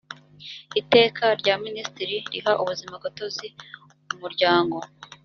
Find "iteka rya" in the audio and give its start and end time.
0.81-1.55